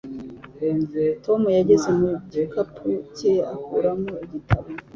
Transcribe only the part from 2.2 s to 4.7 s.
gikapu cye akuramo igitabo.